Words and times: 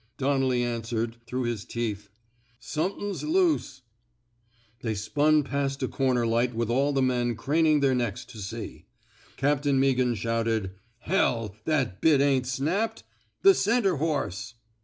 "Donnelly 0.17 0.63
answered, 0.63 1.17
through 1.27 1.43
his 1.43 1.63
teeth: 1.63 2.09
*' 2.39 2.59
Somethin's 2.73 3.23
loose!" 3.23 3.83
They 4.81 4.95
spun 4.95 5.43
past 5.43 5.83
a 5.83 5.87
comer 5.87 6.25
light 6.25 6.55
with 6.55 6.71
all 6.71 6.91
the 6.91 7.03
men 7.03 7.35
craning 7.35 7.81
their 7.81 7.93
necks 7.93 8.25
to 8.25 8.39
see. 8.39 8.87
Captain 9.37 9.79
Meaghan 9.79 10.15
shouted: 10.15 10.71
Hell! 11.01 11.55
That 11.65 12.01
bit 12.01 12.19
ain't 12.19 12.47
snapped! 12.47 13.03
The 13.43 13.53
center 13.53 13.97
horse 13.97 14.55